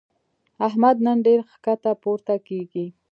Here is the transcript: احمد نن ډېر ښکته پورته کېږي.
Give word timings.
احمد 0.67 0.95
نن 1.05 1.17
ډېر 1.27 1.39
ښکته 1.51 1.91
پورته 2.01 2.35
کېږي. 2.47 2.85